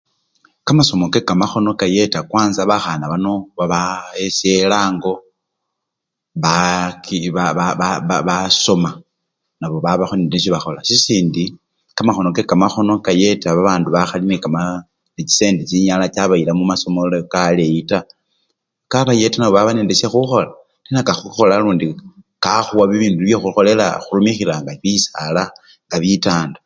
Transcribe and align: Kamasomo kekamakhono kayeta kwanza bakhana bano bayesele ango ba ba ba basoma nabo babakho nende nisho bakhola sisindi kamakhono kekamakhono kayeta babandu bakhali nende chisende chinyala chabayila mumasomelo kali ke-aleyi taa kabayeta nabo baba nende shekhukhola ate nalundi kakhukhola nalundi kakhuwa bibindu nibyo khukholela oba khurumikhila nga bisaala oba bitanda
Kamasomo 0.65 1.05
kekamakhono 1.13 1.71
kayeta 1.79 2.19
kwanza 2.31 2.61
bakhana 2.71 3.05
bano 3.13 3.33
bayesele 3.59 4.75
ango 4.87 5.13
ba 6.43 6.55
ba 7.57 7.67
ba 8.07 8.17
basoma 8.27 8.91
nabo 9.59 9.77
babakho 9.85 10.13
nende 10.15 10.35
nisho 10.35 10.49
bakhola 10.55 10.79
sisindi 10.89 11.43
kamakhono 11.97 12.29
kekamakhono 12.37 12.93
kayeta 13.05 13.47
babandu 13.57 13.87
bakhali 13.95 14.23
nende 14.27 15.19
chisende 15.27 15.61
chinyala 15.69 16.05
chabayila 16.15 16.51
mumasomelo 16.57 17.07
kali 17.11 17.25
ke-aleyi 17.33 17.79
taa 17.89 18.07
kabayeta 18.91 19.37
nabo 19.37 19.53
baba 19.57 19.71
nende 19.75 19.93
shekhukhola 19.99 20.51
ate 20.51 20.93
nalundi 20.93 21.07
kakhukhola 21.09 21.51
nalundi 21.53 21.85
kakhuwa 22.43 22.83
bibindu 22.89 23.19
nibyo 23.19 23.37
khukholela 23.41 23.85
oba 23.89 23.99
khurumikhila 24.03 24.53
nga 24.61 24.73
bisaala 24.81 25.43
oba 25.87 25.97
bitanda 26.03 26.59